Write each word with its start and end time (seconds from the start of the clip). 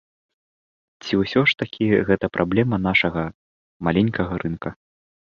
Ці 1.03 1.13
ўсё 1.17 1.41
ж 1.51 1.59
такі 1.61 1.83
гэта 2.07 2.25
праблема 2.37 2.79
нашага 2.87 3.25
маленькага 3.89 4.33
рынка? 4.45 4.69